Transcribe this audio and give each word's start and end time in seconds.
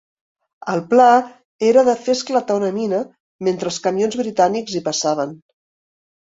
El 0.71 0.79
pla 0.93 1.09
era 1.67 1.83
de 1.89 1.95
fer 2.05 2.15
esclatar 2.19 2.55
una 2.61 2.71
mina 2.79 3.03
mentre 3.49 3.71
els 3.73 3.79
camions 3.85 4.19
britànics 4.23 4.79
hi 4.79 4.83
passaven. 4.91 5.37